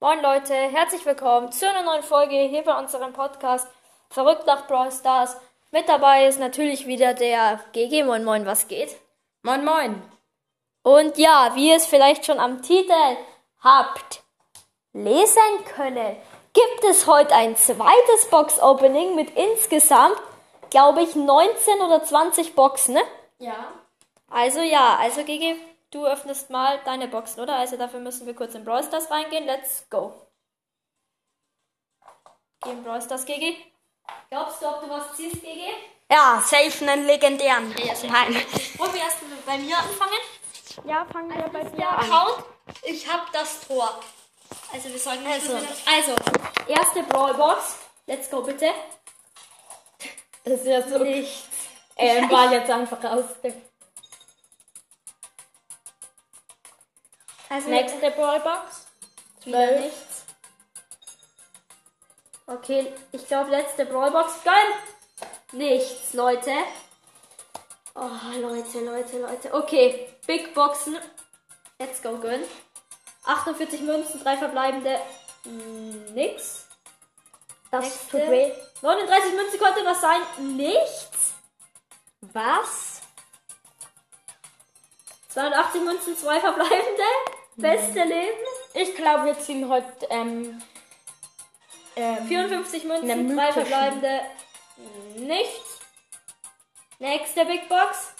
[0.00, 3.66] Moin Leute, herzlich willkommen zu einer neuen Folge hier bei unserem Podcast
[4.10, 5.36] Verrückt nach Brawl Stars.
[5.72, 8.04] Mit dabei ist natürlich wieder der GG.
[8.04, 8.96] Moin Moin, was geht?
[9.42, 10.00] Moin Moin.
[10.84, 12.92] Und ja, wie ihr es vielleicht schon am Titel
[13.58, 14.22] habt
[14.92, 16.16] lesen können,
[16.52, 20.22] gibt es heute ein zweites Box-Opening mit insgesamt,
[20.70, 23.02] glaube ich, 19 oder 20 Boxen, ne?
[23.40, 23.72] Ja.
[24.30, 25.56] Also ja, also GG,
[25.90, 27.56] du öffnest mal deine Boxen, oder?
[27.56, 29.46] Also dafür müssen wir kurz in Brawl Stars reingehen.
[29.46, 30.14] Let's go.
[32.62, 33.56] Geh in Brawl Stars, GG.
[34.30, 35.68] Glaubst du, ob du was ziehst, GG?
[36.10, 37.68] Ja, safe einen legendären.
[37.68, 38.34] Nein.
[38.78, 40.18] Wollen wir erst bei mir anfangen?
[40.84, 42.44] Ja, fangen wir bei Der Account,
[42.82, 44.00] ich hab das Tor.
[44.72, 45.54] Also wir sagen Also.
[45.54, 46.14] also
[46.66, 47.78] erste Brawlbox.
[48.06, 48.70] Let's go bitte.
[50.44, 50.98] Das ist ja so.
[50.98, 51.44] Nichts.
[51.96, 53.24] Ähm, war jetzt einfach raus.
[57.48, 58.86] Also Nächste Brawlbox.
[59.44, 60.24] wieder nichts.
[62.46, 64.42] Okay, ich glaube letzte Brawlbox.
[64.44, 65.28] Gönn!
[65.52, 66.52] Nichts, Leute.
[67.94, 68.08] Oh,
[68.40, 69.52] Leute, Leute, Leute.
[69.54, 70.96] Okay, Big Boxen.
[71.78, 72.44] Let's go, gönn.
[73.24, 74.98] 48 Münzen, drei verbleibende.
[76.14, 76.66] Nix.
[77.70, 78.10] Das Nächste.
[78.10, 78.52] tut weh.
[78.82, 80.20] 39 Münzen konnte was sein.
[80.56, 81.34] Nichts.
[82.20, 82.97] Was?
[85.38, 87.02] 280 Münzen, zwei verbleibende.
[87.56, 88.44] Beste Leben.
[88.74, 90.60] Ich glaube, wir ziehen heute ähm,
[91.94, 93.52] ähm, 54 Münzen, mythischen.
[93.52, 94.20] verbleibende.
[95.16, 95.78] Nichts.
[96.98, 98.14] Nächste Big Box.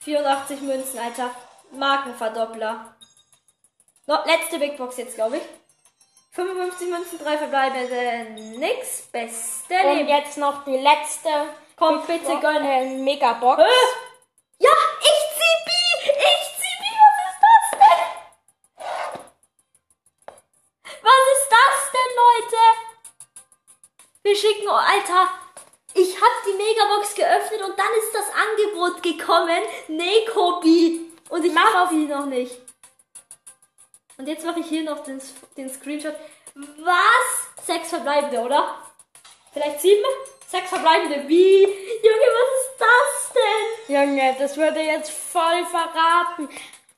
[0.00, 1.30] 84 Münzen, Alter.
[1.70, 2.96] Markenverdoppler.
[4.06, 5.42] No, letzte Big Box jetzt, glaube ich.
[6.32, 8.58] 55 Münzen, drei verbleibende.
[8.58, 9.02] Nix.
[9.12, 10.08] Beste Und Leben.
[10.08, 11.28] jetzt noch die letzte.
[11.76, 12.64] Komm, bitte gönn.
[12.64, 13.62] Äh, Megabox.
[13.62, 13.68] Hä?
[14.58, 15.23] Ja, ich
[24.24, 25.28] Wir schicken, oh, Alter.
[25.92, 29.62] Ich hab die Megabox geöffnet und dann ist das Angebot gekommen.
[29.88, 31.00] Neko B.
[31.28, 32.58] Und ich mach die noch nicht.
[34.16, 35.20] Und jetzt mache ich hier noch den,
[35.58, 36.14] den Screenshot.
[36.54, 37.66] Was?
[37.66, 38.78] Sechs verbleibende, oder?
[39.52, 40.04] Vielleicht sieben?
[40.48, 41.28] Sechs verbleibende.
[41.28, 41.62] Wie?
[41.62, 43.94] Junge, was ist das denn?
[43.94, 46.48] Junge, das würde jetzt voll verraten.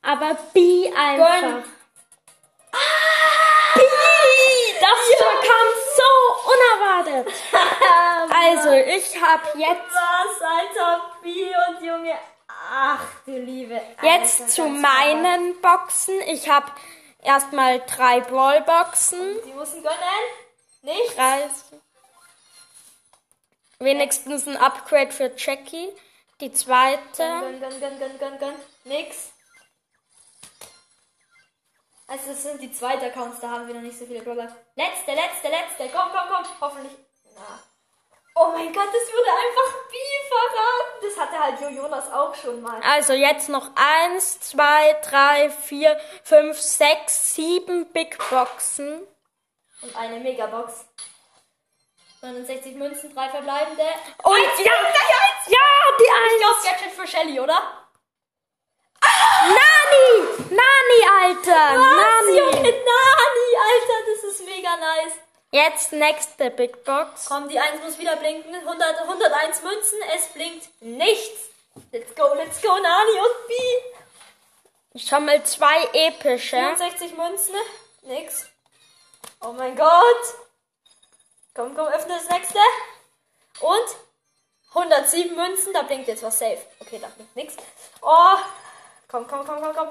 [0.00, 1.40] Aber B einfach.
[1.40, 1.64] Gönn.
[3.74, 3.80] B!
[4.80, 5.75] Das kam so
[6.96, 7.32] unerwartet.
[8.28, 11.10] Also, ich habe jetzt Was, Alter?
[11.22, 12.14] Wie und Junge.
[12.48, 13.80] Ach, du Liebe.
[14.02, 16.20] Jetzt Alter, zu meinen Boxen.
[16.26, 16.66] Ich habe
[17.22, 19.36] erstmal drei Brawlboxen.
[19.44, 19.96] Die müssen gönnen.
[20.82, 21.16] Nicht?
[21.16, 21.48] Drei.
[23.78, 25.88] Wenigstens ein Upgrade für Jackie.
[26.40, 27.00] Die zweite.
[27.16, 28.54] Gönn, gönn, gönn, gönn, gönn, gönn.
[28.84, 29.32] Nix.
[32.08, 34.54] Also das sind die zweiten Accounts, da haben wir noch nicht so viele Brawler.
[34.76, 35.88] Letzte, letzte, letzte.
[35.92, 36.44] Komm, komm, komm.
[36.60, 36.92] Hoffentlich.
[37.34, 37.60] Na.
[38.38, 39.96] Oh mein Gott, das wurde einfach B
[40.28, 41.00] verraten.
[41.02, 42.80] Das hatte halt Jo Jonas auch schon mal.
[42.82, 49.06] Also jetzt noch eins, zwei, drei, vier, fünf, sechs, sieben Big Boxen.
[49.82, 50.84] Und eine Megabox.
[52.20, 53.84] 69 Münzen, drei verbleibende.
[54.22, 55.58] Und ja, ja,
[55.98, 56.40] die Ich eins.
[56.40, 57.88] glaube Gadget für Shelly, oder?
[59.00, 62.70] Nani, Nani, Alter, Was, Junge, Nani.
[62.70, 65.14] Nani, Alter, das ist mega nice.
[65.50, 67.26] Jetzt nächste Big Box.
[67.26, 68.54] Komm, die 1 muss wieder blinken.
[68.54, 71.50] 100, 101 Münzen, es blinkt nichts.
[71.92, 74.98] Let's go, let's go, Nani und B.
[74.98, 76.56] Schon mal zwei epische.
[76.56, 77.54] 64 Münzen,
[78.02, 78.46] nix.
[79.40, 80.24] Oh mein Gott.
[81.54, 82.58] Komm, komm, öffne das nächste.
[83.60, 83.96] Und
[84.74, 86.58] 107 Münzen, da blinkt jetzt was safe.
[86.80, 87.54] Okay, da blinkt nix.
[88.00, 88.36] Oh,
[89.08, 89.88] komm, komm, komm, komm, komm.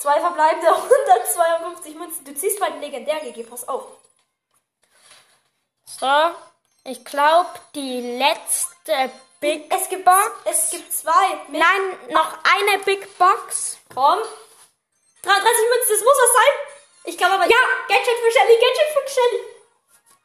[0.00, 2.24] Zwei verbleibende 152 Münzen.
[2.24, 3.84] Du ziehst mal den legendär GG, pass auf.
[5.84, 6.06] So,
[6.84, 9.10] ich glaube die letzte
[9.40, 10.30] Big Es gibt, Box.
[10.46, 11.28] es gibt zwei.
[11.48, 13.76] Mit Nein, noch eine Big Box.
[13.94, 14.20] Komm.
[15.22, 16.54] 33 Münzen, das muss was sein.
[17.04, 17.44] Ich glaube aber.
[17.44, 17.56] Ja.
[17.88, 19.44] Gadget für Shelly, Gadget für Shelly.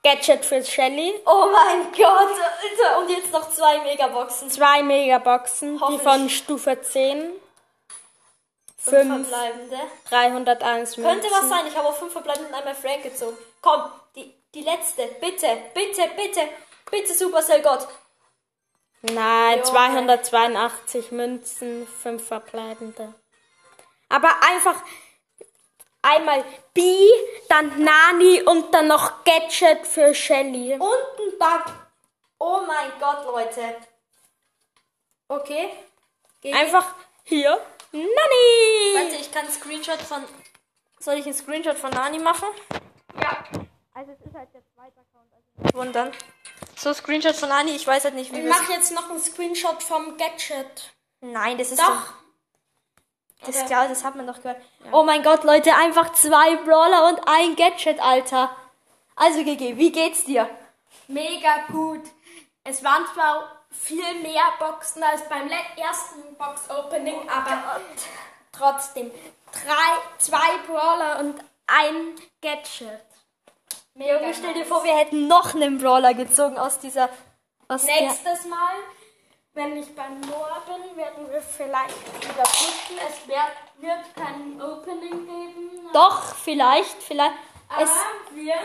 [0.04, 1.22] Gadget für Shelly.
[1.26, 3.00] Oh mein Gott.
[3.00, 4.50] Und jetzt noch zwei Megaboxen.
[4.50, 7.42] Zwei Megaboxen, die von Stufe 10.
[8.90, 9.78] Fünf verbleibende.
[10.10, 11.04] 301 Münzen.
[11.22, 13.38] Könnte was sein, ich habe auf fünf verbleibende und einmal Frank gezogen.
[13.62, 15.08] Komm, die, die letzte.
[15.20, 16.42] Bitte, bitte, bitte.
[16.92, 17.88] Bitte, Supercell Gott.
[19.02, 19.64] Nein, Junge.
[19.64, 23.14] 282 Münzen, fünf verbleibende.
[24.10, 24.76] Aber einfach
[26.02, 26.44] einmal
[26.74, 27.08] B,
[27.50, 30.74] dann Nani und dann noch Gadget für Shelly.
[30.74, 31.74] Und ein Bug.
[32.40, 33.76] Oh mein Gott, Leute.
[35.28, 35.70] Okay.
[36.42, 36.86] Geh- Einfach
[37.24, 37.60] hier
[37.98, 38.96] Nani.
[38.96, 40.24] Warte, ich kann einen Screenshot von
[41.00, 42.48] Soll ich einen Screenshot von Nani machen?
[43.22, 43.44] Ja.
[43.94, 46.12] Also es ist halt der zweite Account, also wundern.
[46.76, 49.82] So, Screenshot von Nani, ich weiß halt nicht, wie Ich mache jetzt noch einen Screenshot
[49.82, 50.94] vom Gadget.
[51.22, 51.88] Nein, das ist Doch.
[51.88, 52.14] doch.
[53.46, 54.62] Das ist klar, das hat man doch gehört.
[54.92, 58.56] Oh mein Gott, Leute, einfach zwei Brawler und ein Gadget, Alter.
[59.16, 60.50] Also, GG, wie geht's dir?
[61.08, 62.02] Mega gut.
[62.64, 67.80] Es waren zwar viel mehr Boxen als beim ersten Box-Opening, aber
[68.52, 69.12] trotzdem.
[69.52, 73.00] Drei, zwei Brawler und ein Gadget.
[73.94, 77.10] Mega Junge, stell dir vor, wir hätten noch einen Brawler gezogen aus dieser.
[77.68, 78.76] Aus Nächstes Mal,
[79.54, 82.98] wenn ich beim Noah bin, werden wir vielleicht wieder pushen.
[83.08, 83.38] Es wird,
[83.78, 85.90] wird kein Opening geben.
[85.94, 87.34] doch, vielleicht, vielleicht.
[87.70, 87.90] Aber Es,
[88.32, 88.56] wir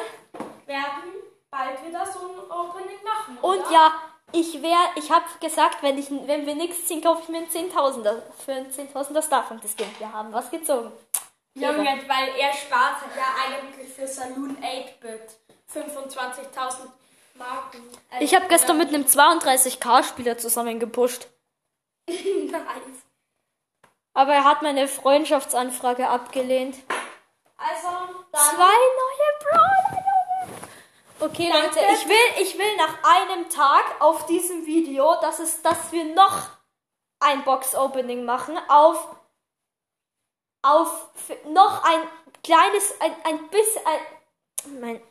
[0.66, 1.12] werden
[1.50, 3.38] bald wieder so ein Opening machen.
[3.40, 3.70] und oder?
[3.72, 3.92] ja,
[4.32, 7.48] ich wär, ich hab gesagt, wenn, ich, wenn wir nichts ziehen, kaufe ich mir einen
[7.48, 8.22] 10.000er.
[8.44, 9.98] Für einen 10.000er Starfund das Geld.
[9.98, 10.92] Wir haben was gezogen.
[11.54, 15.36] Junge, weil er spart hat ja eigentlich für Saloon 8-Bit
[15.74, 16.90] 25.000
[17.34, 17.82] Marken.
[18.10, 21.26] Also, Ich habe gestern mit einem 32k-Spieler zusammen gepusht.
[22.06, 22.60] nice.
[24.14, 26.76] Aber er hat meine Freundschaftsanfrage abgelehnt.
[27.56, 27.88] Also,
[28.32, 28.68] Zwei dann
[29.00, 29.79] neue Brawler, Junge.
[31.20, 31.66] Okay, Danke.
[31.66, 36.04] Leute, ich will, ich will nach einem Tag auf diesem Video, dass es, dass wir
[36.14, 36.48] noch
[37.18, 39.16] ein Box-Opening machen auf,
[40.62, 41.10] auf
[41.44, 42.00] noch ein
[42.42, 45.02] kleines, ein, ein bisschen, ein, mein,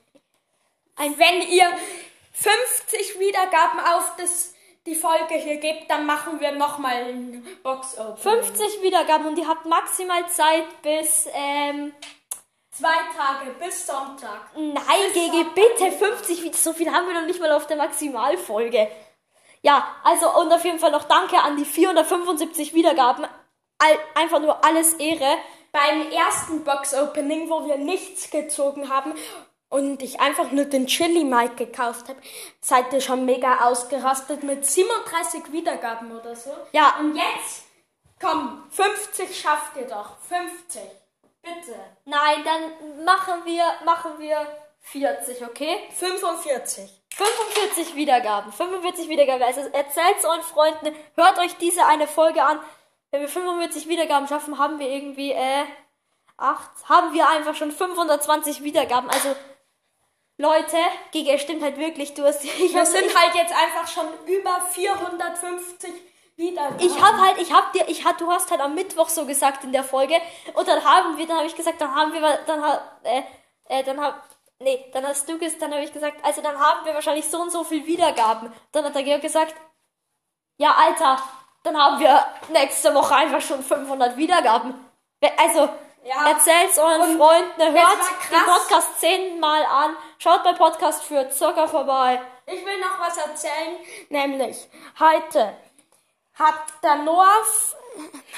[0.95, 1.67] ein, wenn ihr
[2.33, 4.55] 50 Wiedergaben auf das,
[4.87, 8.43] die Folge hier gebt, dann machen wir nochmal ein Box-Opening.
[8.43, 11.93] 50 Wiedergaben und ihr habt maximal Zeit bis, ähm,
[12.79, 14.41] Zwei Tage bis Sonntag.
[14.55, 18.89] Nein, GG, bitte 50, wie- so viel haben wir noch nicht mal auf der Maximalfolge.
[19.61, 23.25] Ja, also und auf jeden Fall noch danke an die 475 Wiedergaben.
[23.79, 25.37] All, einfach nur alles Ehre.
[25.71, 29.13] Beim ersten Box-Opening, wo wir nichts gezogen haben
[29.69, 32.19] und ich einfach nur den Chili Mike gekauft habe,
[32.61, 36.51] seid ihr schon mega ausgerastet mit 37 Wiedergaben oder so.
[36.71, 36.95] Ja.
[36.99, 37.65] Und jetzt,
[38.21, 40.17] komm, 50 schafft ihr doch.
[40.27, 40.81] 50.
[41.41, 41.75] Bitte.
[42.05, 44.45] Nein, dann machen wir, machen wir
[44.81, 45.77] 40, okay?
[45.97, 46.89] 45.
[47.15, 49.43] 45 Wiedergaben, 45 Wiedergaben.
[49.43, 52.59] Also erzählt's euren Freunden, hört euch diese eine Folge an.
[53.11, 55.65] Wenn wir 45 Wiedergaben schaffen, haben wir irgendwie, äh,
[56.37, 59.09] acht, haben wir einfach schon 520 Wiedergaben.
[59.09, 59.35] Also,
[60.37, 60.77] Leute,
[61.11, 64.61] Giga, es stimmt halt wirklich, du hast, ich Wir sind halt jetzt einfach schon über
[64.71, 66.18] 450 Wiedergaben.
[66.79, 69.63] Ich hab halt, ich hab dir, ich hab, du hast halt am Mittwoch so gesagt
[69.65, 70.15] in der Folge
[70.53, 73.23] und dann haben wir, dann habe ich gesagt, dann haben wir, dann hab, äh,
[73.67, 74.23] äh, dann hab,
[74.59, 77.41] nee, dann hast du gesagt, dann habe ich gesagt, also dann haben wir wahrscheinlich so
[77.41, 78.53] und so viel Wiedergaben.
[78.71, 79.53] Dann hat der Georg gesagt,
[80.57, 81.21] ja, Alter,
[81.63, 84.73] dann haben wir nächste Woche einfach schon 500 Wiedergaben.
[85.37, 85.67] Also,
[86.03, 86.29] Ja.
[86.29, 87.97] erzählt's euren Und Freunden, hört
[88.31, 88.43] den.
[88.45, 92.21] Podcast zehnmal an, schaut bei Podcast für Zocker vorbei.
[92.45, 93.77] Ich will noch was erzählen,
[94.09, 94.67] nämlich
[94.99, 95.53] heute
[96.39, 97.43] hat der Noah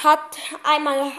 [0.03, 1.12] hat einmal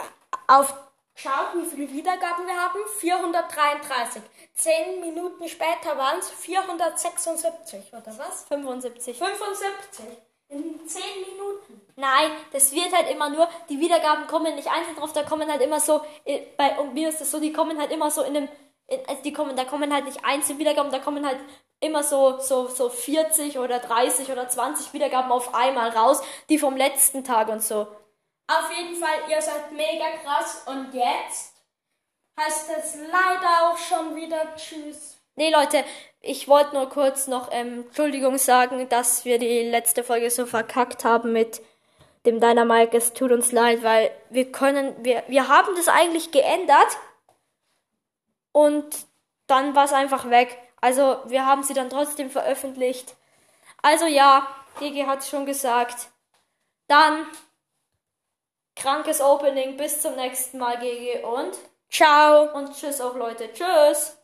[0.49, 0.75] auf
[1.23, 2.79] geschaut, wie viele Wiedergaben wir haben.
[2.99, 4.23] 433.
[4.55, 8.45] Zehn Minuten später waren es 476, oder was?
[8.45, 9.17] 75.
[9.17, 10.05] 75.
[10.49, 11.81] In zehn Minuten.
[11.97, 15.63] Nein, das wird halt immer nur, die Wiedergaben kommen nicht einzeln drauf, da kommen halt
[15.63, 18.37] immer so, äh, bei und mir ist das so, die kommen halt immer so in
[18.37, 18.49] einem,
[18.87, 21.39] in, also die kommen, da kommen halt nicht einzeln Wiedergaben, da kommen halt
[21.83, 26.77] immer so, so, so 40 oder 30 oder 20 Wiedergaben auf einmal raus, die vom
[26.77, 27.87] letzten Tag und so.
[28.47, 30.63] Auf jeden Fall, ihr seid mega krass.
[30.67, 31.55] Und jetzt
[32.39, 35.19] heißt es leider auch schon wieder Tschüss.
[35.35, 35.85] Nee, Leute,
[36.21, 41.05] ich wollte nur kurz noch ähm, Entschuldigung sagen, dass wir die letzte Folge so verkackt
[41.05, 41.63] haben mit
[42.27, 42.97] dem Dynamite.
[42.97, 46.99] Es tut uns leid, weil wir können, wir, wir haben das eigentlich geändert
[48.53, 48.85] und
[49.47, 50.59] dann war es einfach weg.
[50.83, 53.15] Also wir haben sie dann trotzdem veröffentlicht.
[53.81, 54.47] Also ja,
[54.81, 56.09] GG hat schon gesagt.
[56.89, 57.27] Dann
[58.77, 59.77] krankes Opening.
[59.77, 61.57] Bis zum nächsten Mal, GG und
[61.89, 62.53] Ciao.
[62.53, 63.51] und tschüss auch Leute.
[63.53, 64.19] Tschüss.